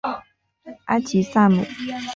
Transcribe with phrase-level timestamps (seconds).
[0.85, 1.63] 埃吉赛姆。